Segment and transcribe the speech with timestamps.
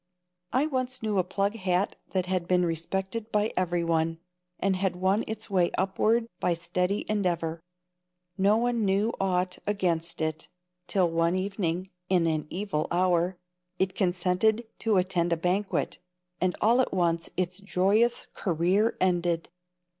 [0.51, 4.17] I once knew a plug hat that had been respected by everyone,
[4.59, 7.61] and had won its way upward by steady endeavor.
[8.35, 10.47] No one knew aught against it
[10.87, 13.37] till one evening, in an evil hour,
[13.77, 15.99] it consented to attend a banquet,
[16.41, 19.49] and all at once its joyous career ended.